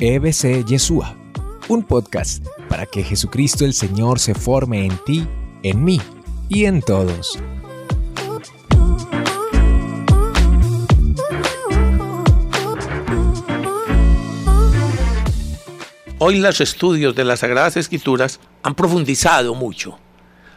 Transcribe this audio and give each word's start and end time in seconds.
EBC 0.00 0.64
Yeshua, 0.64 1.16
un 1.66 1.82
podcast 1.82 2.46
para 2.68 2.86
que 2.86 3.02
Jesucristo 3.02 3.64
el 3.64 3.74
Señor 3.74 4.20
se 4.20 4.32
forme 4.32 4.86
en 4.86 4.96
ti, 5.04 5.26
en 5.64 5.82
mí 5.82 6.00
y 6.48 6.66
en 6.66 6.82
todos. 6.82 7.36
Hoy 16.20 16.38
los 16.38 16.60
estudios 16.60 17.16
de 17.16 17.24
las 17.24 17.40
Sagradas 17.40 17.76
Escrituras 17.76 18.38
han 18.62 18.76
profundizado 18.76 19.56
mucho. 19.56 19.98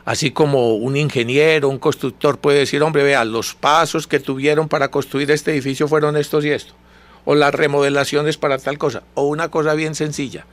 Así 0.05 0.29
como 0.29 0.75
un 0.75 0.95
ingeniero, 0.95 1.67
un 1.67 1.79
constructor 1.79 2.37
puede 2.37 2.59
decir, 2.59 2.83
hombre, 2.83 3.01
vea, 3.01 3.25
los 3.25 3.55
pasos 3.55 4.05
que 4.05 4.19
tuvieron 4.19 4.69
para 4.69 4.91
construir 4.91 5.31
este 5.31 5.49
edificio 5.49 5.87
fueron 5.87 6.15
estos 6.15 6.45
y 6.45 6.51
estos. 6.51 6.75
O 7.25 7.35
las 7.35 7.53
remodelaciones 7.53 8.37
para 8.37 8.57
tal 8.57 8.77
cosa. 8.77 9.03
O 9.13 9.23
una 9.23 9.49
cosa 9.49 9.73
bien 9.73 9.95
sencilla. 9.95 10.45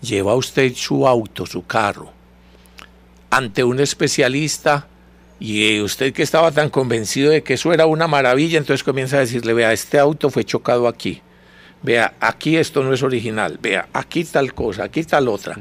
Lleva 0.00 0.34
usted 0.34 0.74
su 0.74 1.06
auto, 1.08 1.44
su 1.46 1.66
carro, 1.66 2.12
ante 3.30 3.64
un 3.64 3.80
especialista 3.80 4.86
y 5.40 5.80
usted 5.80 6.12
que 6.12 6.22
estaba 6.22 6.52
tan 6.52 6.70
convencido 6.70 7.30
de 7.30 7.42
que 7.42 7.54
eso 7.54 7.72
era 7.72 7.86
una 7.86 8.06
maravilla, 8.06 8.58
entonces 8.58 8.84
comienza 8.84 9.16
a 9.16 9.20
decirle, 9.20 9.54
vea, 9.54 9.72
este 9.72 9.98
auto 9.98 10.30
fue 10.30 10.44
chocado 10.44 10.86
aquí 10.86 11.22
vea, 11.82 12.14
aquí 12.20 12.56
esto 12.56 12.82
no 12.82 12.92
es 12.92 13.02
original, 13.02 13.58
vea, 13.60 13.88
aquí 13.92 14.24
tal 14.24 14.54
cosa, 14.54 14.84
aquí 14.84 15.04
tal 15.04 15.28
otra. 15.28 15.56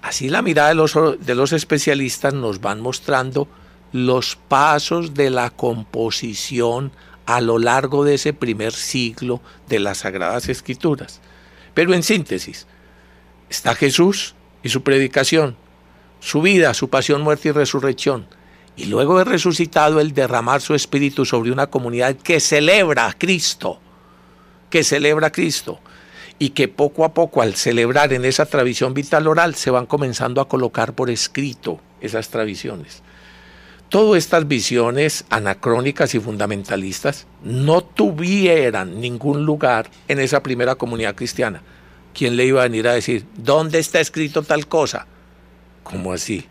Así 0.00 0.28
la 0.28 0.42
mirada 0.42 0.70
de 0.70 0.74
los, 0.74 0.94
de 1.20 1.34
los 1.34 1.52
especialistas 1.52 2.34
nos 2.34 2.60
van 2.60 2.80
mostrando 2.80 3.48
los 3.92 4.36
pasos 4.36 5.14
de 5.14 5.30
la 5.30 5.50
composición 5.50 6.92
a 7.26 7.40
lo 7.40 7.58
largo 7.58 8.04
de 8.04 8.14
ese 8.14 8.32
primer 8.32 8.72
siglo 8.72 9.40
de 9.68 9.80
las 9.80 9.98
Sagradas 9.98 10.48
Escrituras. 10.48 11.20
Pero 11.74 11.94
en 11.94 12.02
síntesis, 12.02 12.66
está 13.48 13.74
Jesús 13.74 14.34
y 14.62 14.68
su 14.68 14.82
predicación, 14.82 15.56
su 16.20 16.42
vida, 16.42 16.74
su 16.74 16.90
pasión, 16.90 17.22
muerte 17.22 17.48
y 17.48 17.52
resurrección, 17.52 18.26
y 18.76 18.86
luego 18.86 19.18
de 19.18 19.24
resucitado 19.24 20.00
el 20.00 20.14
derramar 20.14 20.60
su 20.60 20.74
espíritu 20.74 21.24
sobre 21.24 21.52
una 21.52 21.68
comunidad 21.68 22.16
que 22.16 22.40
celebra 22.40 23.06
a 23.06 23.12
Cristo 23.12 23.80
que 24.72 24.82
celebra 24.82 25.30
Cristo 25.30 25.78
y 26.38 26.50
que 26.50 26.66
poco 26.66 27.04
a 27.04 27.12
poco 27.12 27.42
al 27.42 27.54
celebrar 27.54 28.12
en 28.14 28.24
esa 28.24 28.46
tradición 28.46 28.94
vital 28.94 29.28
oral 29.28 29.54
se 29.54 29.70
van 29.70 29.84
comenzando 29.84 30.40
a 30.40 30.48
colocar 30.48 30.94
por 30.94 31.10
escrito 31.10 31.78
esas 32.00 32.30
tradiciones. 32.30 33.02
Todas 33.92 34.16
estas 34.16 34.48
visiones 34.48 35.26
anacrónicas 35.28 36.14
y 36.14 36.18
fundamentalistas 36.18 37.26
no 37.44 37.82
tuvieran 37.82 39.02
ningún 39.02 39.44
lugar 39.44 39.90
en 40.08 40.18
esa 40.18 40.42
primera 40.42 40.76
comunidad 40.76 41.14
cristiana. 41.14 41.60
¿Quién 42.14 42.36
le 42.36 42.46
iba 42.46 42.62
a 42.62 42.68
venir 42.68 42.88
a 42.88 42.94
decir, 42.94 43.26
¿dónde 43.36 43.78
está 43.78 44.00
escrito 44.00 44.44
tal 44.44 44.66
cosa? 44.66 45.06
¿Cómo 45.82 46.14
así? 46.14 46.46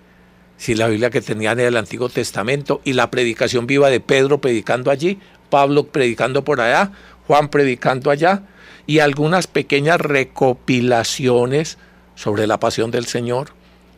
Si 0.56 0.76
la 0.76 0.88
Biblia 0.88 1.10
que 1.10 1.20
tenían 1.20 1.60
en 1.60 1.66
el 1.66 1.78
Antiguo 1.78 2.10
Testamento 2.10 2.80
y 2.84 2.94
la 2.94 3.10
predicación 3.10 3.66
viva 3.66 3.90
de 3.90 4.02
Pedro 4.02 4.40
predicando 4.40 4.92
allí, 4.92 5.18
Pablo 5.50 5.88
predicando 5.88 6.44
por 6.44 6.62
allá, 6.62 6.92
Juan 7.26 7.50
predicando 7.50 8.12
allá 8.12 8.44
y 8.86 9.00
algunas 9.00 9.48
pequeñas 9.48 10.00
recopilaciones 10.00 11.80
sobre 12.14 12.46
la 12.46 12.60
pasión 12.60 12.92
del 12.92 13.08
Señor, 13.08 13.48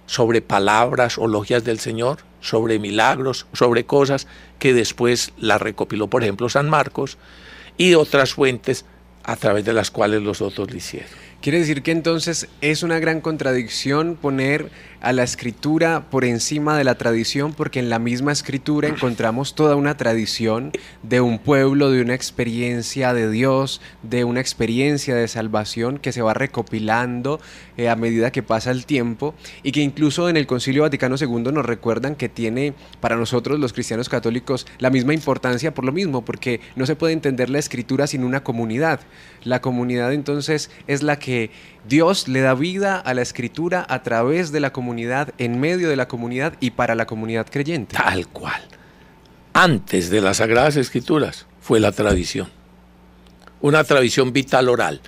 sobre 0.05 0.41
palabras 0.41 1.17
o 1.17 1.28
logias 1.28 1.66
del 1.66 1.80
Señor, 1.80 2.19
sobre 2.44 2.77
milagros, 2.77 3.47
sobre 3.53 3.86
cosas 3.86 4.27
que 4.59 4.73
después 4.73 5.33
la 5.38 5.58
recopiló, 5.58 6.08
por 6.08 6.23
ejemplo, 6.23 6.50
San 6.50 6.69
Marcos, 6.69 7.17
y 7.77 7.95
otras 7.95 8.33
fuentes 8.33 8.85
a 9.23 9.38
través 9.38 9.66
de 9.66 9.73
las 9.73 9.89
cuales 9.89 10.22
los 10.22 10.41
otros 10.41 10.69
lo 10.69 10.77
hicieron. 10.77 11.09
Quiere 11.44 11.59
decir 11.59 11.83
que 11.83 11.91
entonces 11.91 12.47
es 12.61 12.83
una 12.83 12.99
gran 12.99 13.19
contradicción 13.19 14.16
poner 14.16 14.69
a 15.01 15.12
la 15.12 15.23
escritura 15.23 16.09
por 16.09 16.23
encima 16.23 16.78
de 16.78 16.85
la 16.85 16.95
tradición, 16.95 17.51
porque 17.53 17.79
en 17.79 17.90
la 17.90 18.00
misma 18.00 18.31
escritura 18.31 18.88
encontramos 18.88 19.53
toda 19.53 19.75
una 19.75 19.97
tradición 19.97 20.72
de 21.01 21.19
un 21.19 21.40
pueblo, 21.40 21.91
de 21.91 22.01
una 22.01 22.16
experiencia 22.16 23.13
de 23.13 23.29
Dios, 23.29 23.81
de 24.03 24.23
una 24.23 24.40
experiencia 24.40 25.16
de 25.16 25.28
salvación 25.28 25.97
que 25.97 26.13
se 26.13 26.22
va 26.22 26.34
recopilando 26.34 27.41
eh, 27.75 27.90
a 27.90 27.97
medida 27.97 28.31
que 28.31 28.44
pasa 28.44 28.72
el 28.72 28.85
tiempo 28.85 29.35
y 29.63 29.73
que 29.73 29.81
incluso 29.81 30.29
en 30.29 30.38
el 30.38 30.47
Concilio 30.47 30.84
Vaticano 30.84 31.17
II 31.19 31.51
nos 31.51 31.66
recuerdan 31.66 32.16
que 32.16 32.29
tiene 32.29 32.73
para 33.01 33.17
nosotros 33.17 33.59
los 33.59 33.73
cristianos 33.73 34.07
católicos 34.07 34.66
la 34.79 34.90
misma 34.90 35.13
importancia 35.13 35.73
por 35.73 35.84
lo 35.84 35.91
mismo, 35.91 36.23
porque 36.23 36.62
no 36.78 36.85
se 36.85 36.96
puede 36.96 37.12
entender 37.12 37.50
la 37.50 37.59
escritura 37.59 38.07
sin 38.07 38.23
una 38.23 38.46
comunidad. 38.46 39.01
La 39.44 39.59
comunidad 39.59 40.13
entonces 40.13 40.72
es 40.88 41.03
la 41.03 41.19
que 41.19 41.32
Dios 41.88 42.27
le 42.27 42.41
da 42.41 42.53
vida 42.53 42.97
a 42.97 43.13
la 43.13 43.21
escritura 43.21 43.85
a 43.89 44.03
través 44.03 44.51
de 44.51 44.59
la 44.59 44.71
comunidad, 44.71 45.33
en 45.38 45.59
medio 45.59 45.89
de 45.89 45.95
la 45.95 46.07
comunidad 46.07 46.53
y 46.59 46.71
para 46.71 46.95
la 46.95 47.05
comunidad 47.05 47.47
creyente. 47.49 47.95
Tal 47.95 48.27
cual. 48.27 48.61
Antes 49.53 50.09
de 50.09 50.22
las 50.22 50.38
Sagradas 50.38 50.77
Escrituras 50.77 51.45
fue 51.61 51.79
la 51.79 51.91
tradición. 51.91 52.49
Una 53.61 53.83
tradición 53.83 54.33
vital 54.33 54.69
oral. 54.69 55.01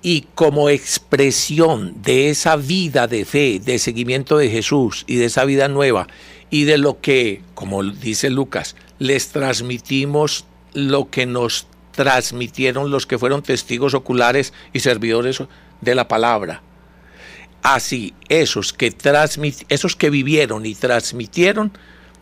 Y 0.00 0.26
como 0.34 0.68
expresión 0.68 2.00
de 2.02 2.30
esa 2.30 2.54
vida 2.56 3.08
de 3.08 3.24
fe, 3.24 3.60
de 3.62 3.78
seguimiento 3.78 4.38
de 4.38 4.48
Jesús 4.48 5.04
y 5.08 5.16
de 5.16 5.24
esa 5.24 5.44
vida 5.44 5.66
nueva 5.66 6.06
y 6.50 6.64
de 6.64 6.78
lo 6.78 7.00
que, 7.00 7.42
como 7.54 7.82
dice 7.82 8.30
Lucas, 8.30 8.76
les 8.98 9.28
transmitimos 9.28 10.44
lo 10.72 11.10
que 11.10 11.26
nos 11.26 11.66
transmitieron 11.98 12.92
los 12.92 13.06
que 13.06 13.18
fueron 13.18 13.42
testigos 13.42 13.92
oculares 13.92 14.52
y 14.72 14.78
servidores 14.78 15.42
de 15.80 15.94
la 15.94 16.08
palabra. 16.08 16.62
Así, 17.62 18.14
esos 18.28 18.72
que, 18.72 18.94
esos 19.68 19.96
que 19.96 20.10
vivieron 20.10 20.64
y 20.64 20.74
transmitieron, 20.74 21.72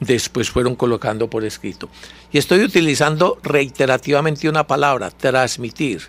después 0.01 0.51
fueron 0.51 0.75
colocando 0.77 1.29
por 1.29 1.45
escrito. 1.45 1.89
Y 2.33 2.39
estoy 2.39 2.63
utilizando 2.63 3.39
reiterativamente 3.43 4.49
una 4.49 4.67
palabra, 4.67 5.11
transmitir. 5.11 6.03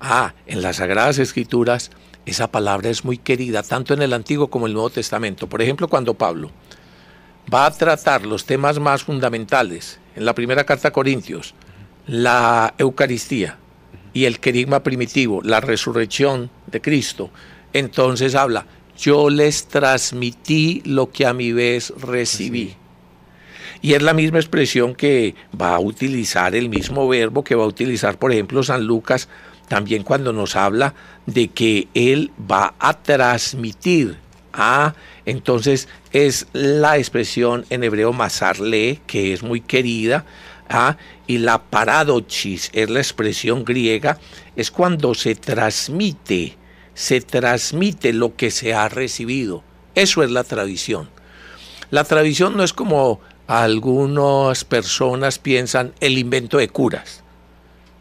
Ah, 0.00 0.34
en 0.46 0.62
las 0.62 0.76
Sagradas 0.76 1.18
Escrituras 1.18 1.90
esa 2.28 2.50
palabra 2.50 2.90
es 2.90 3.04
muy 3.04 3.16
querida, 3.16 3.62
tanto 3.62 3.94
en 3.94 4.02
el 4.02 4.12
Antiguo 4.12 4.48
como 4.48 4.66
en 4.66 4.70
el 4.70 4.74
Nuevo 4.74 4.90
Testamento. 4.90 5.48
Por 5.48 5.62
ejemplo, 5.62 5.88
cuando 5.88 6.12
Pablo 6.14 6.50
va 7.52 7.64
a 7.64 7.70
tratar 7.70 8.26
los 8.26 8.44
temas 8.44 8.78
más 8.78 9.02
fundamentales 9.02 9.98
en 10.14 10.26
la 10.26 10.34
primera 10.34 10.64
carta 10.64 10.88
a 10.88 10.92
Corintios, 10.92 11.54
la 12.06 12.74
Eucaristía, 12.76 13.56
y 14.12 14.24
el 14.24 14.40
querigma 14.40 14.82
primitivo, 14.82 15.40
la 15.42 15.60
resurrección 15.60 16.50
de 16.66 16.80
Cristo, 16.80 17.30
entonces 17.72 18.34
habla, 18.34 18.66
yo 18.98 19.30
les 19.30 19.68
transmití 19.68 20.82
lo 20.84 21.10
que 21.10 21.26
a 21.26 21.32
mi 21.32 21.52
vez 21.52 21.92
recibí. 22.00 22.74
Y 23.80 23.94
es 23.94 24.02
la 24.02 24.14
misma 24.14 24.38
expresión 24.38 24.94
que 24.94 25.34
va 25.60 25.76
a 25.76 25.80
utilizar 25.80 26.54
el 26.56 26.68
mismo 26.68 27.06
verbo 27.06 27.44
que 27.44 27.54
va 27.54 27.64
a 27.64 27.68
utilizar, 27.68 28.18
por 28.18 28.32
ejemplo, 28.32 28.62
San 28.62 28.84
Lucas, 28.84 29.28
también 29.68 30.02
cuando 30.02 30.32
nos 30.32 30.56
habla 30.56 30.94
de 31.26 31.48
que 31.48 31.88
Él 31.94 32.32
va 32.50 32.74
a 32.78 32.94
transmitir. 32.94 34.16
Ah, 34.52 34.94
entonces 35.28 35.88
es 36.14 36.46
la 36.54 36.96
expresión 36.96 37.66
en 37.68 37.84
hebreo 37.84 38.14
masarle, 38.14 39.02
que 39.06 39.34
es 39.34 39.42
muy 39.42 39.60
querida, 39.60 40.24
ah, 40.70 40.96
y 41.26 41.36
la 41.36 41.64
paradoxis 41.64 42.70
es 42.72 42.88
la 42.88 43.00
expresión 43.00 43.62
griega, 43.62 44.18
es 44.56 44.70
cuando 44.70 45.12
se 45.12 45.34
transmite, 45.34 46.56
se 46.94 47.20
transmite 47.20 48.14
lo 48.14 48.36
que 48.36 48.50
se 48.50 48.72
ha 48.72 48.88
recibido. 48.88 49.62
Eso 49.94 50.22
es 50.22 50.30
la 50.30 50.44
tradición. 50.44 51.10
La 51.90 52.04
tradición 52.04 52.56
no 52.56 52.64
es 52.64 52.72
como 52.72 53.20
algunas 53.46 54.64
personas 54.64 55.38
piensan 55.38 55.92
el 56.00 56.16
invento 56.16 56.56
de 56.56 56.70
curas, 56.70 57.22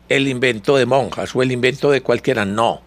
el 0.07 0.29
invento 0.29 0.77
de 0.77 0.85
monjas 0.85 1.35
o 1.35 1.43
el 1.43 1.51
invento 1.51 1.91
de 1.91 1.99
cualquiera. 1.99 2.45
No. 2.45 2.81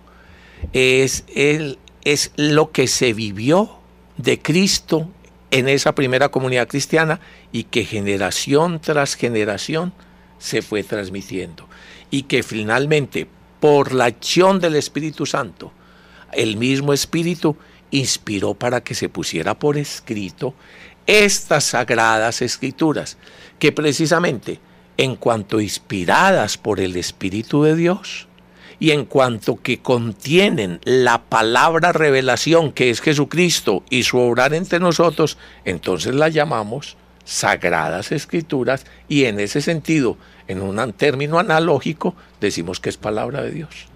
Es, 0.73 1.25
es 1.35 2.33
lo 2.37 2.71
que 2.71 2.87
se 2.87 3.13
vivió 3.13 3.80
de 4.23 4.41
Cristo 4.41 5.09
en 5.51 5.69
esa 5.69 5.95
primera 5.95 6.29
comunidad 6.29 6.69
cristiana 6.69 7.21
y 7.53 7.65
que 7.65 7.85
generación 7.85 8.81
tras 8.81 9.15
generación 9.15 9.93
se 10.39 10.63
fue 10.63 10.83
transmitiendo. 10.83 11.69
Y 12.11 12.23
que 12.23 12.43
finalmente 12.43 13.27
por 13.61 13.93
la 13.93 14.07
acción 14.07 14.61
del 14.61 14.77
Espíritu 14.77 15.27
Santo, 15.27 15.73
el 16.33 16.57
mismo 16.57 16.93
Espíritu 16.93 17.57
inspiró 17.91 18.55
para 18.55 18.83
que 18.83 18.95
se 18.95 19.09
pusiera 19.09 19.59
por 19.59 19.77
escrito 19.77 20.55
estas 21.07 21.65
sagradas 21.65 22.41
escrituras, 22.43 23.17
que 23.59 23.73
precisamente 23.73 24.61
en 24.97 25.17
cuanto 25.17 25.61
inspiradas 25.61 26.57
por 26.57 26.79
el 26.79 26.97
Espíritu 26.97 27.63
de 27.63 27.75
Dios, 27.75 28.29
y 28.81 28.91
en 28.91 29.05
cuanto 29.05 29.61
que 29.63 29.79
contienen 29.81 30.81
la 30.85 31.23
palabra 31.23 31.93
revelación 31.93 32.73
que 32.73 32.91
es 32.91 33.01
Jesucristo 33.01 33.85
y 33.91 34.03
su 34.03 34.19
obrar 34.19 34.55
entre 34.55 34.81
nosotros, 34.81 35.37
entonces 35.65 36.15
la 36.15 36.31
llamamos 36.31 36.97
sagradas 37.25 38.11
escrituras 38.11 38.87
y 39.09 39.25
en 39.25 39.39
ese 39.39 39.61
sentido, 39.61 40.17
en 40.49 40.63
un 40.63 40.93
término 40.95 41.39
analógico, 41.39 42.17
decimos 42.41 42.81
que 42.81 42.89
es 42.89 42.97
palabra 42.97 43.43
de 43.43 43.53
Dios. 43.53 43.87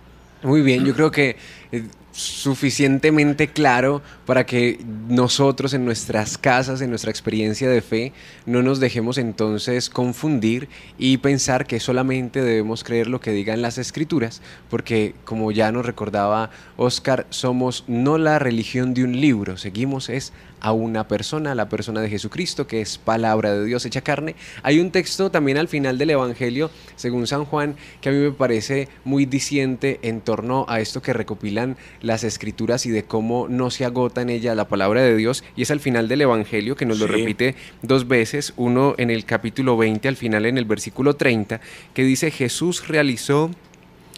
Muy 0.43 0.61
bien, 0.61 0.85
yo 0.85 0.95
creo 0.95 1.11
que 1.11 1.37
eh, 1.73 1.85
suficientemente 2.15 3.49
claro 3.49 4.01
para 4.25 4.47
que 4.47 4.79
nosotros 5.09 5.75
en 5.75 5.85
nuestras 5.85 6.39
casas, 6.39 6.81
en 6.81 6.91
nuestra 6.91 7.11
experiencia 7.11 7.69
de 7.69 7.83
fe, 7.83 8.13
no 8.47 8.63
nos 8.63 8.79
dejemos 8.79 9.19
entonces 9.19 9.91
confundir 9.91 10.69
y 10.97 11.17
pensar 11.19 11.67
que 11.67 11.81
solamente 11.81 12.41
debemos 12.41 12.85
creer 12.85 13.09
lo 13.09 13.21
que 13.21 13.33
digan 13.33 13.63
las 13.63 13.79
escrituras, 13.79 14.43
porque 14.71 15.15
como 15.25 15.51
ya 15.51 15.73
nos 15.73 15.85
recordaba 15.85 16.51
Oscar, 16.77 17.27
somos 17.31 17.85
no 17.89 18.17
la 18.17 18.39
religión 18.39 18.95
de 18.95 19.03
un 19.03 19.21
libro, 19.21 19.57
seguimos 19.57 20.09
es 20.09 20.33
a 20.65 20.73
una 20.73 21.07
persona, 21.07 21.55
la 21.55 21.69
persona 21.69 22.01
de 22.01 22.09
Jesucristo, 22.09 22.67
que 22.67 22.81
es 22.81 22.97
palabra 22.97 23.53
de 23.53 23.67
Dios 23.67 23.85
hecha 23.85 24.01
carne. 24.01 24.35
Hay 24.63 24.81
un 24.81 24.91
texto 24.91 25.31
también 25.31 25.59
al 25.59 25.69
final 25.69 25.99
del 25.99 26.09
Evangelio, 26.09 26.71
según 26.97 27.27
San 27.27 27.45
Juan, 27.45 27.77
que 28.01 28.09
a 28.09 28.13
mí 28.13 28.19
me 28.19 28.31
parece 28.31 28.89
muy 29.05 29.27
diciente 29.27 30.01
en 30.01 30.23
torno 30.23 30.65
a 30.67 30.81
esto 30.81 31.03
que 31.03 31.13
recopilan 31.13 31.77
las 32.01 32.25
escrituras 32.25 32.87
y 32.87 32.91
de 32.91 33.05
cómo 33.05 33.47
no 33.47 33.71
se 33.71 33.85
agota 33.85 34.23
en 34.23 34.31
ella 34.31 34.55
la 34.55 34.67
palabra 34.67 35.03
de 35.03 35.15
Dios, 35.15 35.45
y 35.55 35.61
es 35.61 35.71
al 35.71 35.81
final 35.81 36.09
del 36.09 36.23
Evangelio, 36.23 36.77
que 36.77 36.87
nos 36.87 36.99
lo 36.99 37.09
repite 37.09 37.57
dos 37.83 38.09
veces, 38.09 38.55
uno 38.57 38.95
en 38.97 39.11
el 39.11 39.27
capítulo 39.27 39.77
20, 39.77 40.09
al 40.09 40.17
final 40.17 40.47
en 40.47 40.57
el 40.57 40.65
versículo 40.65 41.15
30, 41.15 41.61
que 41.93 42.05
dice 42.05 42.31
Jesús 42.31 42.89
realizó 42.89 43.51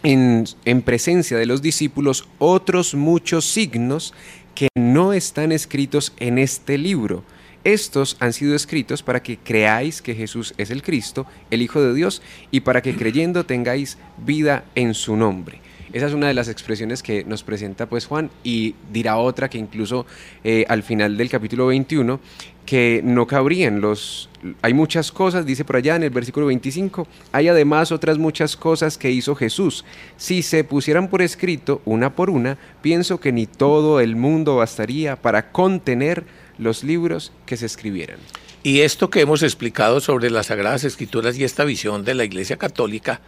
en, 0.06 0.44
en, 0.64 0.82
presencia 0.82 1.36
de 1.36 1.46
los 1.46 1.62
discípulos 1.62 2.28
otros 2.38 2.94
muchos 2.94 3.44
signos 3.44 4.14
que 4.54 4.68
no 4.76 5.12
están 5.12 5.50
escritos 5.50 6.12
en 6.18 6.38
este 6.38 6.78
libro. 6.78 7.24
Estos 7.64 8.16
han 8.20 8.32
sido 8.32 8.54
escritos 8.54 9.02
para 9.02 9.20
que 9.20 9.36
creáis 9.36 10.00
que 10.00 10.14
Jesús 10.14 10.54
es 10.58 10.70
el 10.70 10.84
Cristo, 10.84 11.26
el 11.50 11.60
Hijo 11.60 11.82
de 11.82 11.92
Dios, 11.92 12.22
y 12.52 12.60
para 12.60 12.82
que 12.82 12.94
creyendo 12.94 13.44
tengáis 13.46 13.98
vida 14.24 14.64
en 14.76 14.94
su 14.94 15.16
nombre. 15.16 15.60
Esa 15.96 16.08
es 16.08 16.12
una 16.12 16.28
de 16.28 16.34
las 16.34 16.48
expresiones 16.48 17.02
que 17.02 17.24
nos 17.24 17.42
presenta 17.42 17.86
pues 17.86 18.04
Juan 18.04 18.30
y 18.44 18.74
dirá 18.92 19.16
otra 19.16 19.48
que 19.48 19.56
incluso 19.56 20.04
eh, 20.44 20.66
al 20.68 20.82
final 20.82 21.16
del 21.16 21.30
capítulo 21.30 21.68
21 21.68 22.20
que 22.66 23.00
no 23.02 23.26
cabrían 23.26 23.80
los 23.80 24.28
hay 24.60 24.74
muchas 24.74 25.10
cosas 25.10 25.46
dice 25.46 25.64
por 25.64 25.76
allá 25.76 25.96
en 25.96 26.02
el 26.02 26.10
versículo 26.10 26.44
25 26.48 27.08
hay 27.32 27.48
además 27.48 27.92
otras 27.92 28.18
muchas 28.18 28.58
cosas 28.58 28.98
que 28.98 29.10
hizo 29.10 29.34
Jesús. 29.34 29.86
Si 30.18 30.42
se 30.42 30.64
pusieran 30.64 31.08
por 31.08 31.22
escrito 31.22 31.80
una 31.86 32.14
por 32.14 32.28
una 32.28 32.58
pienso 32.82 33.18
que 33.18 33.32
ni 33.32 33.46
todo 33.46 33.98
el 34.00 34.16
mundo 34.16 34.56
bastaría 34.56 35.16
para 35.16 35.50
contener 35.50 36.24
los 36.58 36.84
libros 36.84 37.32
que 37.46 37.56
se 37.56 37.64
escribieran. 37.64 38.18
Y 38.62 38.80
esto 38.80 39.08
que 39.08 39.22
hemos 39.22 39.42
explicado 39.42 40.00
sobre 40.00 40.28
las 40.28 40.48
sagradas 40.48 40.84
escrituras 40.84 41.38
y 41.38 41.44
esta 41.44 41.64
visión 41.64 42.04
de 42.04 42.12
la 42.12 42.24
Iglesia 42.24 42.58
Católica 42.58 43.22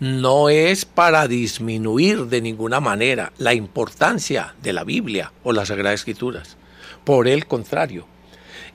no 0.00 0.48
es 0.48 0.84
para 0.84 1.28
disminuir 1.28 2.26
de 2.26 2.40
ninguna 2.40 2.80
manera 2.80 3.32
la 3.38 3.54
importancia 3.54 4.54
de 4.62 4.72
la 4.72 4.84
Biblia 4.84 5.32
o 5.42 5.52
las 5.52 5.68
Sagradas 5.68 6.00
Escrituras. 6.00 6.56
Por 7.04 7.28
el 7.28 7.46
contrario, 7.46 8.06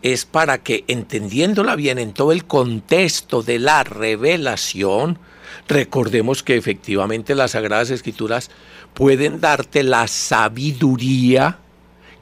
es 0.01 0.25
para 0.25 0.60
que 0.60 0.86
entendiéndola 0.88 1.75
bien 1.75 2.00
en 2.00 2.13
todo 2.13 2.31
el 2.31 2.45
contexto 2.45 3.44
de 3.44 3.60
la 3.60 3.83
revelación, 3.83 5.19
recordemos 5.68 6.44
que 6.44 6.56
efectivamente 6.56 7.36
las 7.36 7.51
Sagradas 7.51 7.89
Escrituras 7.89 8.50
pueden 8.94 9.42
darte 9.42 9.83
la 9.83 10.07
sabiduría 10.07 11.60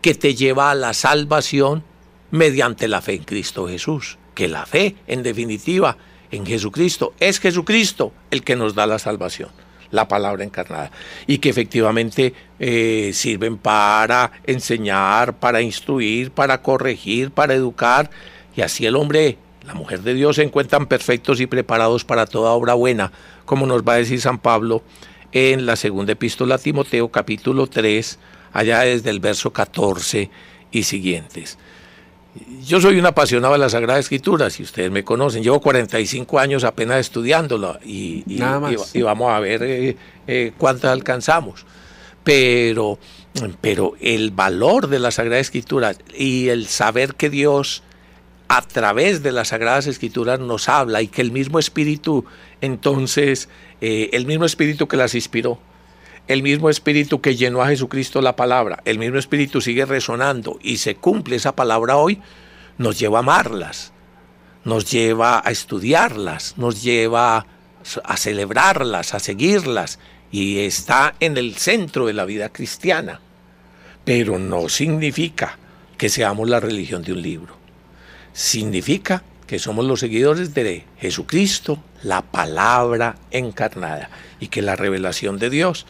que 0.01 0.15
te 0.15 0.35
lleva 0.35 0.71
a 0.71 0.75
la 0.75 0.93
salvación 0.93 1.83
mediante 2.31 2.87
la 2.87 3.01
fe 3.01 3.15
en 3.15 3.23
Cristo 3.23 3.67
Jesús. 3.67 4.17
Que 4.33 4.47
la 4.47 4.65
fe, 4.65 4.95
en 5.07 5.23
definitiva, 5.23 5.97
en 6.31 6.45
Jesucristo. 6.45 7.13
Es 7.19 7.39
Jesucristo 7.39 8.13
el 8.31 8.43
que 8.43 8.55
nos 8.55 8.75
da 8.75 8.85
la 8.85 8.99
salvación, 8.99 9.49
la 9.91 10.07
palabra 10.07 10.43
encarnada. 10.43 10.91
Y 11.25 11.39
que 11.39 11.49
efectivamente 11.49 12.33
eh, 12.59 13.11
sirven 13.13 13.57
para 13.57 14.31
enseñar, 14.45 15.37
para 15.37 15.61
instruir, 15.61 16.31
para 16.31 16.61
corregir, 16.61 17.31
para 17.31 17.53
educar. 17.53 18.09
Y 18.55 18.61
así 18.61 18.85
el 18.85 18.95
hombre, 18.95 19.37
la 19.65 19.73
mujer 19.73 20.01
de 20.01 20.13
Dios 20.13 20.37
se 20.37 20.43
encuentran 20.43 20.87
perfectos 20.87 21.39
y 21.41 21.47
preparados 21.47 22.03
para 22.03 22.25
toda 22.25 22.51
obra 22.51 22.73
buena, 22.73 23.11
como 23.45 23.65
nos 23.65 23.83
va 23.83 23.93
a 23.93 23.97
decir 23.97 24.21
San 24.21 24.39
Pablo 24.39 24.83
en 25.31 25.65
la 25.65 25.75
segunda 25.75 26.13
epístola 26.13 26.55
a 26.55 26.57
Timoteo 26.57 27.09
capítulo 27.09 27.67
3, 27.67 28.17
allá 28.53 28.79
desde 28.79 29.09
el 29.09 29.19
verso 29.19 29.51
14 29.51 30.29
y 30.71 30.83
siguientes. 30.83 31.57
Yo 32.63 32.79
soy 32.81 32.99
un 32.99 33.05
apasionado 33.05 33.53
de 33.53 33.59
la 33.59 33.69
Sagrada 33.69 33.99
Escritura, 33.99 34.49
si 34.49 34.63
ustedes 34.63 34.91
me 34.91 35.03
conocen. 35.03 35.43
Llevo 35.43 35.59
45 35.61 36.39
años 36.39 36.63
apenas 36.63 36.99
estudiándolo 36.99 37.79
y, 37.83 38.23
y, 38.27 39.01
vamos 39.01 39.31
a 39.31 39.39
ver 39.39 39.63
eh, 39.63 39.97
eh, 40.27 40.51
cuántas 40.57 40.91
alcanzamos. 40.91 41.65
Pero, 42.23 42.99
pero 43.61 43.93
el 44.01 44.31
valor 44.31 44.87
de 44.87 44.99
la 44.99 45.11
Sagrada 45.11 45.39
Escritura 45.39 45.95
y 46.13 46.49
el 46.49 46.67
saber 46.67 47.15
que 47.15 47.29
Dios 47.29 47.83
a 48.47 48.61
través 48.61 49.23
de 49.23 49.31
las 49.31 49.49
Sagradas 49.49 49.87
Escrituras 49.87 50.39
nos 50.39 50.69
habla 50.69 51.01
y 51.01 51.07
que 51.07 51.21
el 51.21 51.31
mismo 51.31 51.59
Espíritu, 51.59 52.25
entonces, 52.61 53.49
eh, 53.81 54.09
el 54.13 54.25
mismo 54.25 54.45
Espíritu 54.45 54.87
que 54.87 54.97
las 54.97 55.15
inspiró, 55.15 55.59
el 56.27 56.43
mismo 56.43 56.69
espíritu 56.69 57.21
que 57.21 57.35
llenó 57.35 57.61
a 57.61 57.67
Jesucristo 57.67 58.21
la 58.21 58.35
palabra, 58.35 58.81
el 58.85 58.99
mismo 58.99 59.17
espíritu 59.17 59.61
sigue 59.61 59.85
resonando 59.85 60.59
y 60.61 60.77
se 60.77 60.95
cumple 60.95 61.37
esa 61.37 61.55
palabra 61.55 61.97
hoy, 61.97 62.21
nos 62.77 62.99
lleva 62.99 63.19
a 63.19 63.21
amarlas, 63.21 63.93
nos 64.63 64.91
lleva 64.91 65.41
a 65.43 65.51
estudiarlas, 65.51 66.55
nos 66.57 66.83
lleva 66.83 67.45
a 68.03 68.17
celebrarlas, 68.17 69.13
a 69.13 69.19
seguirlas 69.19 69.99
y 70.31 70.59
está 70.59 71.15
en 71.19 71.37
el 71.37 71.55
centro 71.55 72.05
de 72.05 72.13
la 72.13 72.25
vida 72.25 72.49
cristiana. 72.49 73.21
Pero 74.03 74.39
no 74.39 74.69
significa 74.69 75.57
que 75.97 76.09
seamos 76.09 76.49
la 76.49 76.59
religión 76.59 77.03
de 77.03 77.13
un 77.13 77.21
libro. 77.21 77.55
Significa 78.33 79.23
que 79.47 79.59
somos 79.59 79.85
los 79.85 80.01
seguidores 80.01 80.53
de 80.53 80.83
Jesucristo, 80.99 81.81
la 82.03 82.21
palabra 82.21 83.15
encarnada, 83.31 84.09
y 84.39 84.49
que 84.49 84.61
la 84.61 84.75
revelación 84.75 85.39
de 85.39 85.49
Dios 85.49 85.85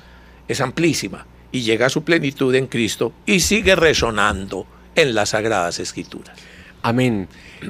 es 0.47 0.61
amplísima 0.61 1.25
y 1.51 1.61
llega 1.61 1.87
a 1.87 1.89
su 1.89 2.03
plenitud 2.03 2.53
en 2.55 2.67
Cristo 2.67 3.13
y 3.25 3.39
sigue 3.39 3.75
resonando 3.75 4.67
en 4.95 5.15
las 5.15 5.29
Sagradas 5.29 5.79
Escrituras. 5.79 6.37
Amén. 6.81 7.27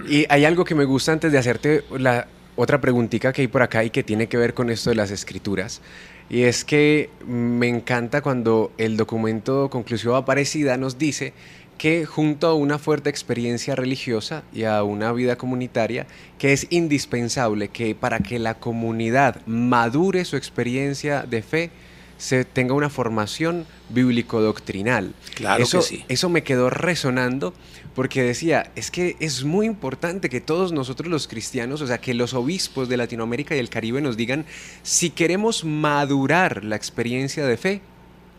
Y 0.10 0.26
hay 0.30 0.46
algo 0.46 0.66
que 0.66 0.76
me 0.76 0.86
gusta 0.86 1.12
antes 1.12 1.32
de 1.32 1.38
hacerte 1.38 1.84
la 1.98 2.28
otra 2.56 2.82
preguntita 2.82 3.32
que 3.32 3.42
hay 3.44 3.48
por 3.48 3.62
acá 3.62 3.84
y 3.84 3.90
que 3.90 4.04
tiene 4.04 4.28
que 4.28 4.38
ver 4.38 4.54
con 4.54 4.70
esto 4.70 4.90
de 4.90 4.96
las 4.96 5.12
escrituras. 5.12 5.82
Y 6.30 6.42
es 6.44 6.66
que 6.66 7.10
me 7.26 7.68
encanta 7.68 8.22
cuando 8.22 8.74
el 8.78 8.98
documento 8.98 9.70
conclusivo 9.70 10.16
Aparecida 10.16 10.76
nos 10.76 10.98
dice 10.98 11.34
que 11.78 12.06
junto 12.06 12.48
a 12.48 12.56
una 12.56 12.80
fuerte 12.80 13.10
experiencia 13.10 13.76
religiosa 13.76 14.44
y 14.52 14.64
a 14.64 14.84
una 14.84 15.14
vida 15.14 15.38
comunitaria, 15.38 16.08
que 16.40 16.52
es 16.52 16.68
indispensable 16.72 17.70
que 17.70 17.96
para 17.96 18.20
que 18.20 18.40
la 18.40 18.56
comunidad 18.56 19.46
madure 19.46 20.26
su 20.26 20.36
experiencia 20.36 21.22
de 21.22 21.44
fe, 21.44 21.70
se 22.18 22.46
tenga 22.46 22.74
una 22.74 22.90
formación 22.90 23.66
bíblico-doctrinal. 23.90 25.14
Claro 25.36 25.64
eso, 25.64 25.80
que 25.80 25.84
sí. 25.86 26.06
Eso 26.08 26.30
me 26.30 26.44
quedó 26.44 26.70
resonando 26.70 27.54
porque 27.96 28.22
decía, 28.22 28.72
es 28.76 28.92
que 28.92 29.16
es 29.20 29.44
muy 29.44 29.66
importante 29.66 30.30
que 30.30 30.40
todos 30.40 30.72
nosotros 30.72 31.10
los 31.10 31.28
cristianos, 31.28 31.82
o 31.82 31.88
sea, 31.88 31.98
que 31.98 32.14
los 32.14 32.34
obispos 32.34 32.90
de 32.90 32.98
Latinoamérica 32.98 33.56
y 33.56 33.60
el 33.60 33.70
Caribe 33.70 34.02
nos 34.02 34.18
digan, 34.18 34.46
si 34.84 35.10
queremos 35.10 35.64
madurar 35.64 36.64
la 36.64 36.76
experiencia 36.76 37.46
de 37.46 37.58
fe, 37.58 37.82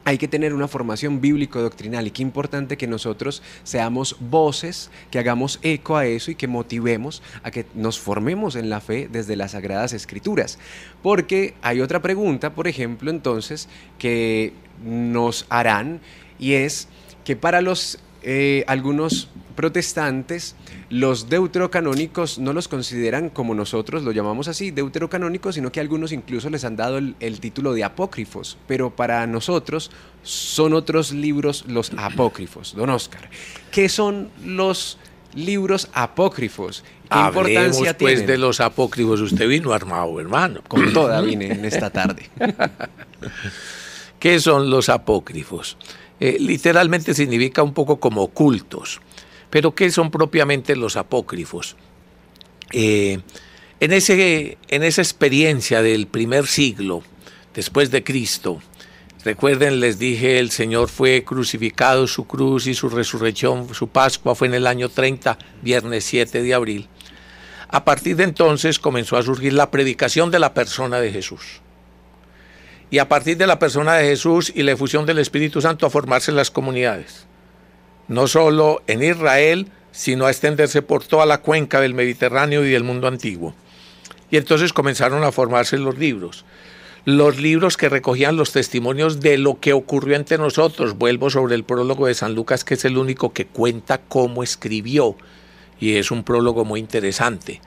hay 0.09 0.17
que 0.17 0.27
tener 0.27 0.55
una 0.55 0.69
formación 0.69 1.21
bíblico-doctrinal 1.21 2.07
y 2.07 2.11
qué 2.13 2.23
importante 2.23 2.79
que 2.79 2.87
nosotros 2.87 3.43
seamos 3.63 4.17
voces, 4.21 4.91
que 5.11 5.19
hagamos 5.19 5.59
eco 5.61 5.99
a 5.99 6.07
eso 6.07 6.31
y 6.31 6.35
que 6.35 6.49
motivemos 6.49 7.23
a 7.43 7.51
que 7.51 7.67
nos 7.75 8.01
formemos 8.01 8.57
en 8.57 8.71
la 8.71 8.81
fe 8.81 9.07
desde 9.13 9.37
las 9.37 9.51
Sagradas 9.51 9.93
Escrituras. 9.93 10.59
Porque 11.03 11.53
hay 11.61 11.83
otra 11.83 12.01
pregunta, 12.01 12.55
por 12.55 12.69
ejemplo, 12.69 13.11
entonces, 13.11 13.69
que 13.99 14.55
nos 14.83 15.45
harán 15.51 16.01
y 16.39 16.55
es 16.55 16.89
que 17.27 17.37
para 17.37 17.61
los 17.61 17.99
eh, 18.23 18.65
algunos 18.67 19.29
protestantes, 19.59 20.55
los 20.89 21.29
deuterocanónicos 21.29 22.39
no 22.39 22.53
los 22.53 22.69
consideran 22.69 23.29
como 23.29 23.57
nosotros 23.57 24.05
lo 24.05 24.13
llamamos 24.13 24.47
así, 24.47 24.71
deuterocanónicos, 24.71 25.57
sino 25.57 25.73
que 25.73 25.81
algunos 25.81 26.13
incluso 26.13 26.49
les 26.49 26.65
han 26.65 26.77
dado 26.77 26.99
el, 26.99 27.41
título 27.41 27.73
de 27.73 27.83
apócrifos, 27.83 28.57
pero 28.69 28.95
para 28.95 29.27
nosotros 29.27 29.91
son 30.23 30.75
otros 30.75 31.11
libros 31.11 31.65
los 31.67 31.91
apócrifos. 31.97 32.77
Don 32.77 32.89
Oscar, 32.91 33.31
¿qué 33.73 33.89
son 33.89 34.31
los 34.45 34.97
libros 35.35 35.89
apócrifos? 35.93 36.85
¿Qué 37.11 37.19
importancia 37.19 37.99
pues 37.99 38.25
de 38.29 38.39
los 38.39 38.61
apócrifos. 38.61 39.21
Usted 39.21 39.49
vino 39.49 39.73
armado, 39.73 40.21
hermano. 40.21 40.61
Con 40.69 40.93
toda 40.95 41.21
vine 41.21 41.51
en 41.51 41.65
esta 41.65 41.91
tarde. 41.91 42.31
¿Qué 44.21 44.39
son 44.39 44.71
los 44.71 44.89
apócrifos? 44.89 45.77
Eh, 46.21 46.37
literalmente 46.39 47.13
significa 47.13 47.65
un 47.65 47.75
poco 47.75 47.99
como 47.99 48.23
ocultos. 48.23 49.01
Pero 49.51 49.75
¿qué 49.75 49.91
son 49.91 50.11
propiamente 50.11 50.77
los 50.77 50.97
apócrifos? 50.97 51.77
Eh, 52.73 53.21
en, 53.81 53.93
ese, 53.93 54.59
en 54.69 54.83
esa 54.83 55.03
experiencia 55.03 55.83
del 55.83 56.07
primer 56.07 56.47
siglo 56.47 57.03
después 57.55 57.91
de 57.91 58.05
Cristo, 58.05 58.61
Recuerden, 59.29 59.81
les 59.81 59.99
dije, 59.99 60.39
el 60.39 60.51
Señor 60.51 60.89
fue 60.89 61.23
crucificado, 61.23 62.07
su 62.07 62.27
cruz 62.27 62.67
y 62.67 62.73
su 62.73 62.89
resurrección, 62.89 63.75
su 63.75 63.89
Pascua 63.89 64.35
fue 64.35 64.47
en 64.47 64.55
el 64.55 64.67
año 64.67 64.89
30, 64.89 65.37
viernes 65.61 66.05
7 66.05 66.43
de 66.43 66.55
abril. 66.55 66.89
A 67.69 67.85
partir 67.85 68.17
de 68.17 68.25
entonces 68.25 68.79
comenzó 68.79 69.19
a 69.19 69.23
surgir 69.23 69.53
la 69.53 69.71
predicación 69.71 70.31
de 70.31 70.39
la 70.39 70.55
persona 70.55 70.99
de 70.99 71.13
Jesús. 71.13 71.61
Y 72.91 72.97
a 72.99 73.09
partir 73.11 73.37
de 73.37 73.47
la 73.47 73.59
persona 73.59 73.97
de 73.97 74.09
Jesús 74.09 74.51
y 74.55 74.63
la 74.63 74.73
efusión 74.73 75.05
del 75.05 75.19
Espíritu 75.19 75.61
Santo 75.61 75.85
a 75.85 75.91
formarse 75.91 76.33
las 76.33 76.51
comunidades. 76.51 77.28
No 78.09 78.27
solo 78.27 78.83
en 78.87 79.03
Israel, 79.03 79.69
sino 79.93 80.27
a 80.27 80.31
extenderse 80.31 80.83
por 80.83 81.05
toda 81.05 81.27
la 81.27 81.39
cuenca 81.39 81.81
del 81.81 81.95
Mediterráneo 81.95 82.65
y 82.65 82.71
del 82.71 82.85
mundo 82.85 83.07
antiguo. 83.07 83.55
Y 84.31 84.37
entonces 84.37 84.73
comenzaron 84.73 85.25
a 85.25 85.33
formarse 85.33 85.79
los 85.79 85.99
libros 85.99 86.45
los 87.09 87.41
libros 87.41 87.79
que 87.79 87.89
recogían 87.89 88.37
los 88.37 88.53
testimonios 88.53 89.21
de 89.21 89.39
lo 89.39 89.61
que 89.61 89.73
ocurrió 89.73 90.15
entre 90.15 90.37
nosotros. 90.37 90.99
Vuelvo 90.99 91.31
sobre 91.31 91.55
el 91.55 91.65
prólogo 91.65 92.07
de 92.07 92.13
San 92.13 92.35
Lucas, 92.35 92.65
que 92.65 92.75
es 92.75 92.85
el 92.85 92.99
único 92.99 93.33
que 93.33 93.47
cuenta 93.47 93.97
cómo 93.97 94.43
escribió, 94.43 95.17
y 95.81 95.95
es 95.95 96.11
un 96.11 96.23
prólogo 96.23 96.67
muy 96.67 96.81
interesante. 96.81 97.63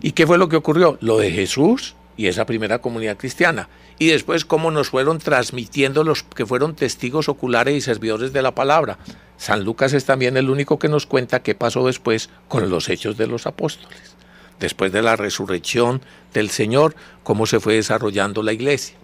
¿Y 0.00 0.12
qué 0.12 0.26
fue 0.26 0.38
lo 0.38 0.48
que 0.48 0.56
ocurrió? 0.56 0.96
Lo 1.02 1.18
de 1.18 1.30
Jesús 1.30 1.96
y 2.18 2.26
esa 2.26 2.44
primera 2.44 2.80
comunidad 2.80 3.16
cristiana. 3.16 3.70
Y 3.98 4.08
después 4.08 4.44
cómo 4.44 4.70
nos 4.70 4.90
fueron 4.90 5.18
transmitiendo 5.18 6.04
los 6.04 6.22
que 6.22 6.44
fueron 6.44 6.74
testigos 6.74 7.30
oculares 7.30 7.74
y 7.74 7.80
servidores 7.80 8.34
de 8.34 8.42
la 8.42 8.54
palabra. 8.54 8.98
San 9.38 9.64
Lucas 9.64 9.94
es 9.94 10.04
también 10.04 10.36
el 10.36 10.50
único 10.50 10.78
que 10.78 10.88
nos 10.88 11.06
cuenta 11.06 11.42
qué 11.42 11.54
pasó 11.54 11.86
después 11.86 12.28
con 12.48 12.68
los 12.68 12.90
hechos 12.90 13.16
de 13.16 13.26
los 13.28 13.46
apóstoles 13.46 14.18
después 14.58 14.92
de 14.92 15.02
la 15.02 15.16
resurrección 15.16 16.02
del 16.32 16.50
Señor, 16.50 16.94
cómo 17.22 17.46
se 17.46 17.60
fue 17.60 17.74
desarrollando 17.74 18.42
la 18.42 18.52
iglesia. 18.52 18.96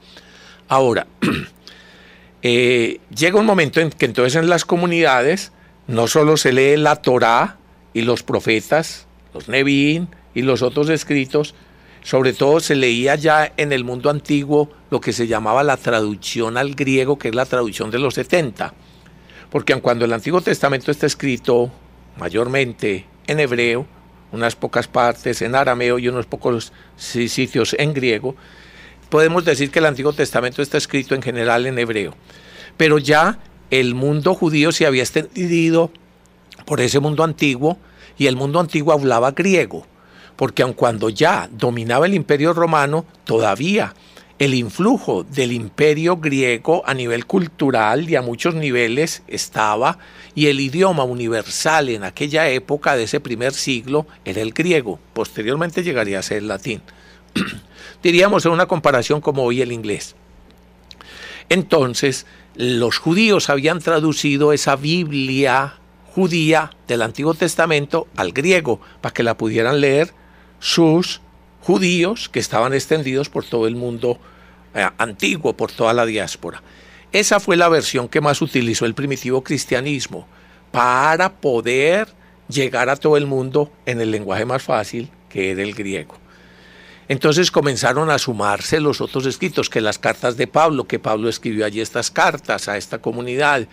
Ahora, 0.69 1.07
eh, 2.43 3.01
llega 3.15 3.41
un 3.41 3.47
momento 3.47 3.81
en 3.81 3.91
que 3.91 4.07
entonces 4.07 4.37
en 4.37 4.49
las 4.49 4.65
comunidades 4.65 5.53
no 5.87 6.07
solo 6.07 6.37
se 6.37 6.53
lee 6.53 6.77
la 6.77 6.97
Torá 6.97 7.59
y 7.93 8.03
los 8.03 8.23
profetas, 8.23 9.07
los 9.33 9.49
Nevín 9.49 10.09
y 10.35 10.43
los 10.43 10.63
otros 10.63 10.89
escritos, 10.89 11.55
sobre 12.05 12.35
todo 12.35 12.61
se 12.61 12.75
leía 12.75 13.15
ya 13.15 13.51
en 13.57 13.73
el 13.73 13.83
mundo 13.83 14.11
antiguo 14.11 14.71
lo 14.91 15.01
que 15.01 15.15
se 15.15 15.27
llamaba 15.27 15.63
la 15.63 15.79
traducción 15.79 16.59
al 16.59 16.75
griego, 16.75 17.19
que 17.19 17.29
es 17.29 17.35
la 17.35 17.47
traducción 17.47 17.91
de 17.91 17.99
los 17.99 18.15
70. 18.15 18.75
Porque 19.51 19.75
cuando 19.81 20.05
el 20.05 20.13
Antiguo 20.13 20.43
Testamento 20.43 20.91
está 20.91 21.07
escrito 21.07 21.73
mayormente 22.19 23.07
en 23.27 23.41
hebreo, 23.41 23.87
unas 24.33 24.55
pocas 24.55 24.87
partes 24.87 25.41
en 25.41 25.55
arameo 25.55 25.99
y 25.99 26.09
unos 26.09 26.27
pocos 26.27 26.75
sitios 26.97 27.75
en 27.79 27.95
griego, 27.95 28.37
podemos 29.09 29.47
decir 29.47 29.71
que 29.71 29.79
el 29.79 29.87
Antiguo 29.87 30.13
Testamento 30.13 30.61
está 30.61 30.77
escrito 30.77 31.15
en 31.15 31.23
general 31.23 31.67
en 31.67 31.79
hebreo. 31.79 32.15
Pero 32.77 32.99
ya 32.99 33.39
el 33.71 33.95
mundo 33.95 34.35
judío 34.35 34.73
se 34.73 34.85
había 34.85 35.03
extendido 35.03 35.91
por 36.67 36.83
ese 36.83 37.01
mundo 37.01 37.25
antiguo 37.25 37.79
y 38.19 38.27
el 38.27 38.37
mundo 38.37 38.61
antiguo 38.61 38.93
hablaba 38.93 39.31
griego, 39.31 39.87
porque 40.37 40.63
aun 40.63 40.73
cuando 40.73 41.09
ya 41.09 41.49
dominaba 41.51 42.07
el 42.07 42.15
imperio 42.15 42.53
romano, 42.53 43.05
todavía 43.25 43.95
el 44.39 44.55
influjo 44.55 45.23
del 45.23 45.53
imperio 45.53 46.17
griego 46.17 46.83
a 46.87 46.95
nivel 46.95 47.25
cultural 47.25 48.11
y 48.11 48.17
a 48.17 48.23
muchos 48.23 48.55
niveles 48.55 49.23
estaba, 49.29 49.99
y 50.35 50.47
el 50.47 50.61
idioma 50.61 51.05
universal 51.05 51.89
en 51.89 52.03
aquella 52.03 52.49
época 52.49 52.97
de 52.97 53.05
ese 53.05 53.21
primer 53.21 53.55
siglo 53.55 54.07
era 54.25 54.43
el 54.43 54.53
griego, 54.53 54.99
posteriormente 55.13 55.85
llegaría 55.85 56.19
a 56.19 56.23
ser 56.23 56.39
el 56.39 56.49
latín. 56.49 56.83
Diríamos 58.03 58.45
en 58.45 58.53
una 58.53 58.67
comparación 58.67 59.21
como 59.21 59.45
hoy 59.45 59.63
el 59.63 59.73
inglés. 59.73 60.17
Entonces, 61.49 62.27
los 62.57 62.99
judíos 62.99 63.51
habían 63.51 63.81
traducido 63.81 64.53
esa 64.53 64.77
Biblia 64.77 65.75
judía 66.15 66.71
del 66.87 67.03
Antiguo 67.03 67.35
Testamento 67.35 68.07
al 68.17 68.33
griego 68.33 68.81
para 69.01 69.13
que 69.13 69.23
la 69.23 69.37
pudieran 69.37 69.81
leer 69.81 70.13
sus 70.65 71.21
judíos 71.61 72.31
que 72.31 72.41
estaban 72.41 72.73
extendidos 72.73 73.29
por 73.29 73.45
todo 73.45 73.67
el 73.67 73.77
mundo 73.77 74.19
eh, 74.75 74.89
antiguo, 74.97 75.55
por 75.55 75.71
toda 75.71 75.93
la 75.93 76.07
diáspora. 76.07 76.63
Esa 77.13 77.39
fue 77.39 77.59
la 77.59 77.69
versión 77.69 78.09
que 78.09 78.23
más 78.23 78.41
utilizó 78.41 78.87
el 78.87 78.95
primitivo 78.95 79.45
cristianismo 79.45 80.27
para 80.73 81.35
poder 81.35 82.09
llegar 82.49 82.89
a 82.89 82.97
todo 82.97 83.19
el 83.19 83.27
mundo 83.27 83.71
en 83.85 84.01
el 84.01 84.11
lenguaje 84.11 84.47
más 84.47 84.63
fácil, 84.63 85.11
que 85.29 85.51
era 85.51 85.63
el 85.63 85.75
griego. 85.75 86.17
Entonces 87.09 87.51
comenzaron 87.51 88.11
a 88.11 88.19
sumarse 88.19 88.81
los 88.81 89.01
otros 89.01 89.27
escritos, 89.27 89.69
que 89.69 89.81
las 89.81 89.99
cartas 89.99 90.37
de 90.37 90.47
Pablo, 90.47 90.85
que 90.85 90.99
Pablo 90.99 91.29
escribió 91.29 91.67
allí 91.67 91.81
estas 91.81 92.11
cartas 92.11 92.69
a 92.69 92.79
esta 92.79 92.99
comunidad, 92.99 93.69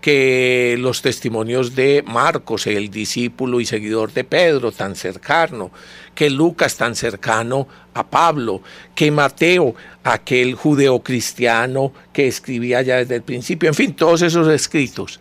que 0.00 0.76
los 0.78 1.02
testimonios 1.02 1.74
de 1.74 2.04
Marcos, 2.06 2.66
el 2.66 2.90
discípulo 2.90 3.60
y 3.60 3.66
seguidor 3.66 4.12
de 4.12 4.24
Pedro, 4.24 4.70
tan 4.70 4.94
cercano, 4.94 5.72
que 6.14 6.30
Lucas, 6.30 6.76
tan 6.76 6.94
cercano 6.94 7.66
a 7.94 8.06
Pablo, 8.06 8.62
que 8.94 9.10
Mateo, 9.10 9.74
aquel 10.04 10.54
judeo 10.54 11.00
cristiano 11.00 11.92
que 12.12 12.28
escribía 12.28 12.82
ya 12.82 12.98
desde 12.98 13.16
el 13.16 13.22
principio, 13.22 13.68
en 13.68 13.74
fin, 13.74 13.94
todos 13.94 14.22
esos 14.22 14.46
escritos. 14.48 15.18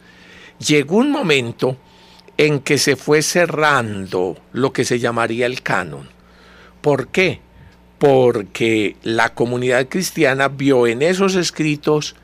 Llegó 0.60 0.98
un 0.98 1.10
momento 1.10 1.78
en 2.38 2.60
que 2.60 2.78
se 2.78 2.96
fue 2.96 3.22
cerrando 3.22 4.38
lo 4.52 4.72
que 4.72 4.86
se 4.86 5.00
llamaría 5.00 5.46
el 5.46 5.62
canon. 5.62 6.10
¿Por 6.82 7.08
qué? 7.08 7.45
Porque 8.06 8.98
la 9.02 9.34
comunidad 9.34 9.88
cristiana 9.88 10.48
vio 10.48 10.86
en 10.86 11.02
esos 11.02 11.34
escritos 11.34 12.16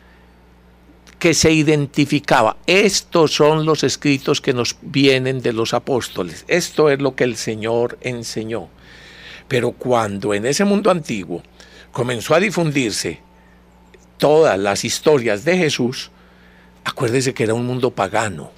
que 1.17 1.33
se 1.33 1.51
identificaba. 1.51 2.57
Estos 2.67 3.33
son 3.33 3.65
los 3.65 3.83
escritos 3.83 4.41
que 4.41 4.53
nos 4.53 4.75
vienen 4.83 5.41
de 5.41 5.53
los 5.53 5.73
apóstoles. 5.73 6.45
Esto 6.47 6.91
es 6.91 7.01
lo 7.01 7.15
que 7.15 7.23
el 7.23 7.35
Señor 7.35 7.97
enseñó. 8.01 8.69
Pero 9.47 9.71
cuando 9.71 10.35
en 10.35 10.45
ese 10.45 10.65
mundo 10.65 10.91
antiguo 10.91 11.41
comenzó 11.91 12.35
a 12.35 12.39
difundirse 12.39 13.19
todas 14.19 14.59
las 14.59 14.85
historias 14.85 15.45
de 15.45 15.57
Jesús, 15.57 16.11
acuérdese 16.85 17.33
que 17.33 17.45
era 17.45 17.55
un 17.55 17.65
mundo 17.65 17.89
pagano. 17.89 18.51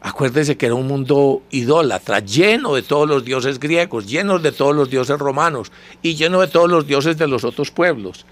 Acuérdese 0.00 0.56
que 0.56 0.66
era 0.66 0.76
un 0.76 0.86
mundo 0.86 1.42
idólatra, 1.50 2.20
lleno 2.20 2.74
de 2.74 2.82
todos 2.82 3.08
los 3.08 3.24
dioses 3.24 3.58
griegos, 3.58 4.06
lleno 4.06 4.38
de 4.38 4.52
todos 4.52 4.74
los 4.74 4.90
dioses 4.90 5.18
romanos 5.18 5.72
y 6.02 6.14
lleno 6.14 6.40
de 6.40 6.46
todos 6.46 6.70
los 6.70 6.86
dioses 6.86 7.18
de 7.18 7.26
los 7.26 7.42
otros 7.42 7.72
pueblos. 7.72 8.24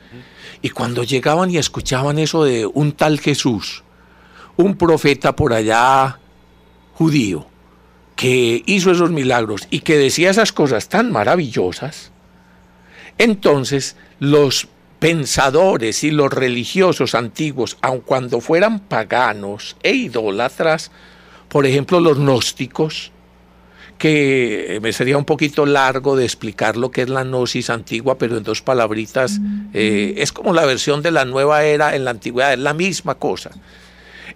Y 0.63 0.71
cuando 0.71 1.03
llegaban 1.03 1.51
y 1.51 1.59
escuchaban 1.59 2.21
eso 2.21 2.45
de 2.45 2.67
un 2.67 2.93
tal 2.93 3.19
Jesús, 3.19 3.83
un 4.57 4.77
profeta 4.77 5.35
por 5.35 5.53
allá 5.53 6.21
judío, 6.95 7.47
que 8.15 8.63
hizo 8.67 8.91
esos 8.93 9.11
milagros 9.11 9.67
y 9.69 9.81
que 9.81 9.99
decía 9.99 10.31
esas 10.31 10.53
cosas 10.53 10.89
tan 10.89 11.11
maravillosas, 11.11 12.13
entonces 13.19 13.97
los 14.21 14.69
pensadores 14.99 16.05
y 16.05 16.11
los 16.11 16.33
religiosos 16.33 17.15
antiguos, 17.15 17.77
aun 17.83 18.01
cuando 18.01 18.41
fueran 18.41 18.81
paganos 18.81 19.77
e 19.83 19.93
idólatras, 19.93 20.91
por 21.57 21.65
ejemplo 21.65 22.01
los 22.01 22.19
gnósticos, 22.19 23.13
que 23.97 24.79
me 24.83 24.93
sería 24.93 25.17
un 25.17 25.25
poquito 25.25 25.65
largo 25.65 26.15
de 26.15 26.27
explicar 26.27 26.77
lo 26.77 26.91
que 26.91 27.01
es 27.01 27.09
la 27.09 27.25
gnosis 27.25 27.71
antigua, 27.71 28.19
pero 28.19 28.37
en 28.37 28.43
dos 28.43 28.61
palabritas, 28.61 29.41
eh, 29.73 30.13
es 30.19 30.33
como 30.33 30.53
la 30.53 30.67
versión 30.67 31.01
de 31.01 31.13
la 31.13 31.25
nueva 31.25 31.65
era 31.65 31.97
en 31.97 32.05
la 32.05 32.11
antigüedad, 32.11 32.53
es 32.53 32.59
la 32.59 32.75
misma 32.75 33.15
cosa. 33.15 33.53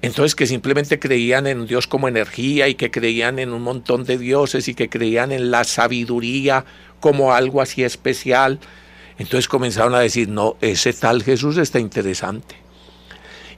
Entonces 0.00 0.34
que 0.34 0.46
simplemente 0.46 0.98
creían 0.98 1.46
en 1.46 1.66
Dios 1.66 1.86
como 1.86 2.08
energía 2.08 2.68
y 2.68 2.74
que 2.74 2.90
creían 2.90 3.38
en 3.38 3.52
un 3.52 3.60
montón 3.60 4.04
de 4.04 4.16
dioses 4.16 4.66
y 4.68 4.74
que 4.74 4.88
creían 4.88 5.30
en 5.30 5.50
la 5.50 5.64
sabiduría 5.64 6.64
como 7.00 7.34
algo 7.34 7.60
así 7.60 7.84
especial. 7.84 8.60
Entonces 9.18 9.46
comenzaron 9.46 9.94
a 9.94 10.00
decir, 10.00 10.30
no, 10.30 10.56
ese 10.62 10.94
tal 10.94 11.22
Jesús 11.22 11.58
está 11.58 11.78
interesante. 11.78 12.56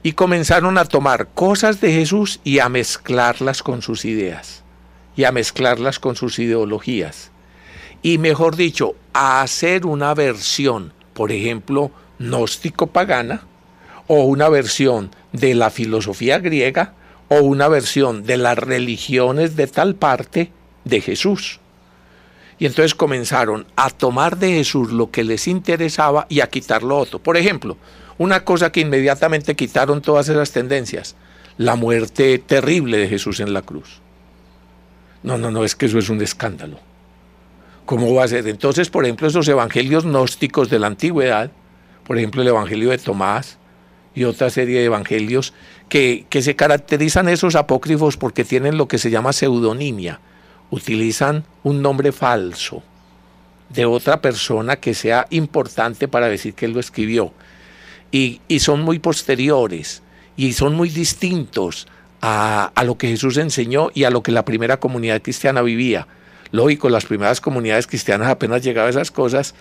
Y 0.03 0.13
comenzaron 0.13 0.77
a 0.77 0.85
tomar 0.85 1.29
cosas 1.33 1.79
de 1.79 1.93
Jesús 1.93 2.41
y 2.43 2.59
a 2.59 2.69
mezclarlas 2.69 3.63
con 3.63 3.81
sus 3.81 4.05
ideas 4.05 4.63
y 5.15 5.23
a 5.23 5.31
mezclarlas 5.31 5.99
con 5.99 6.15
sus 6.15 6.39
ideologías. 6.39 7.31
Y 8.01 8.17
mejor 8.17 8.55
dicho, 8.55 8.95
a 9.13 9.41
hacer 9.41 9.85
una 9.85 10.13
versión, 10.13 10.93
por 11.13 11.31
ejemplo, 11.31 11.91
gnóstico-pagana, 12.19 13.43
o 14.07 14.23
una 14.23 14.49
versión 14.49 15.11
de 15.31 15.55
la 15.55 15.69
filosofía 15.69 16.39
griega, 16.39 16.93
o 17.29 17.37
una 17.37 17.67
versión 17.67 18.23
de 18.23 18.37
las 18.37 18.57
religiones 18.57 19.55
de 19.55 19.67
tal 19.67 19.95
parte 19.95 20.51
de 20.83 20.99
Jesús. 20.99 21.59
Y 22.59 22.65
entonces 22.65 22.93
comenzaron 22.93 23.65
a 23.75 23.89
tomar 23.89 24.37
de 24.37 24.51
Jesús 24.53 24.91
lo 24.91 25.09
que 25.09 25.23
les 25.23 25.47
interesaba 25.47 26.27
y 26.29 26.41
a 26.41 26.49
quitar 26.49 26.83
lo 26.83 26.97
otro. 26.97 27.19
Por 27.19 27.37
ejemplo, 27.37 27.77
una 28.23 28.45
cosa 28.45 28.71
que 28.71 28.79
inmediatamente 28.79 29.55
quitaron 29.55 30.01
todas 30.01 30.29
esas 30.29 30.51
tendencias, 30.51 31.15
la 31.57 31.75
muerte 31.75 32.39
terrible 32.39 32.97
de 32.97 33.07
Jesús 33.07 33.39
en 33.39 33.53
la 33.53 33.61
cruz. 33.61 34.01
No, 35.23 35.37
no, 35.37 35.51
no, 35.51 35.63
es 35.63 35.75
que 35.75 35.85
eso 35.85 35.99
es 35.99 36.09
un 36.09 36.21
escándalo. 36.21 36.79
¿Cómo 37.85 38.13
va 38.13 38.23
a 38.23 38.27
ser? 38.27 38.47
Entonces, 38.47 38.89
por 38.89 39.03
ejemplo, 39.03 39.27
esos 39.27 39.47
evangelios 39.47 40.05
gnósticos 40.05 40.69
de 40.69 40.79
la 40.79 40.87
antigüedad, 40.87 41.51
por 42.05 42.17
ejemplo, 42.17 42.41
el 42.41 42.47
evangelio 42.47 42.91
de 42.91 42.97
Tomás 42.97 43.57
y 44.15 44.23
otra 44.23 44.49
serie 44.49 44.79
de 44.79 44.85
evangelios 44.85 45.53
que, 45.89 46.25
que 46.29 46.41
se 46.41 46.55
caracterizan 46.55 47.27
esos 47.27 47.55
apócrifos 47.55 48.15
porque 48.15 48.45
tienen 48.45 48.77
lo 48.77 48.87
que 48.87 48.97
se 48.97 49.09
llama 49.09 49.33
pseudonimia, 49.33 50.21
utilizan 50.69 51.43
un 51.63 51.81
nombre 51.81 52.11
falso 52.11 52.83
de 53.69 53.85
otra 53.85 54.21
persona 54.21 54.77
que 54.77 54.93
sea 54.93 55.25
importante 55.29 56.07
para 56.07 56.29
decir 56.29 56.53
que 56.53 56.65
él 56.65 56.73
lo 56.73 56.79
escribió. 56.79 57.33
Y, 58.15 58.41
son 58.59 58.81
muy 58.83 58.99
posteriores 58.99 60.03
y 60.37 60.53
son 60.53 60.75
muy 60.75 60.89
distintos 60.89 61.87
a, 62.21 62.71
a, 62.75 62.83
lo 62.83 62.95
que 62.95 63.07
Jesús 63.07 63.37
enseñó 63.37 63.89
y 63.95 64.03
a 64.03 64.11
lo 64.11 64.21
que 64.21 64.31
la 64.31 64.45
primera 64.45 64.79
comunidad 64.79 65.23
cristiana 65.23 65.63
vivía. 65.63 66.07
Lógico, 66.51 66.89
las 66.89 67.05
primeras 67.05 67.41
comunidades 67.41 67.87
cristianas 67.87 68.29
apenas 68.29 68.61
llegaban 68.61 68.87
a 68.87 68.91
esas 68.91 69.09
cosas, 69.09 69.55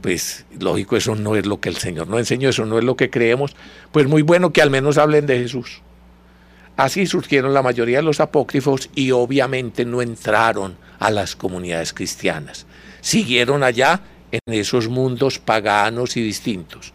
pues 0.00 0.46
lógico, 0.58 0.96
eso 0.96 1.14
no 1.14 1.36
es 1.36 1.44
lo 1.44 1.60
que 1.60 1.68
el 1.68 1.76
Señor 1.76 2.08
nos 2.08 2.20
enseñó, 2.20 2.48
eso 2.48 2.64
no 2.64 2.78
es 2.78 2.84
lo 2.84 2.96
que 2.96 3.10
creemos, 3.10 3.54
pues 3.92 4.06
muy 4.06 4.22
bueno 4.22 4.50
que 4.50 4.62
al 4.62 4.70
menos 4.70 4.96
hablen 4.96 5.26
de 5.26 5.38
Jesús. 5.38 5.82
Así 6.78 7.06
surgieron 7.06 7.52
la 7.52 7.62
mayoría 7.62 7.98
de 7.98 8.02
los 8.04 8.20
apócrifos 8.20 8.88
y 8.94 9.10
obviamente 9.10 9.84
no 9.84 10.00
entraron 10.00 10.78
a 10.98 11.10
las 11.10 11.36
comunidades 11.36 11.92
cristianas. 11.92 12.64
Siguieron 13.02 13.62
allá 13.62 14.00
en 14.32 14.54
esos 14.54 14.88
mundos 14.88 15.38
paganos 15.38 16.16
y 16.16 16.22
distintos. 16.22 16.94